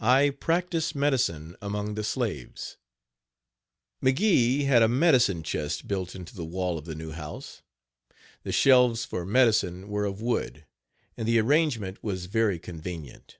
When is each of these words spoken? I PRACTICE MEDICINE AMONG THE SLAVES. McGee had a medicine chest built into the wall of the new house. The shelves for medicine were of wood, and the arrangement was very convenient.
I 0.00 0.30
PRACTICE 0.30 0.94
MEDICINE 0.94 1.56
AMONG 1.60 1.92
THE 1.94 2.04
SLAVES. 2.04 2.78
McGee 4.02 4.64
had 4.64 4.82
a 4.82 4.88
medicine 4.88 5.42
chest 5.42 5.86
built 5.86 6.14
into 6.14 6.34
the 6.34 6.42
wall 6.46 6.78
of 6.78 6.86
the 6.86 6.94
new 6.94 7.10
house. 7.10 7.60
The 8.44 8.52
shelves 8.52 9.04
for 9.04 9.26
medicine 9.26 9.88
were 9.88 10.06
of 10.06 10.22
wood, 10.22 10.64
and 11.18 11.28
the 11.28 11.38
arrangement 11.38 12.02
was 12.02 12.24
very 12.24 12.58
convenient. 12.58 13.36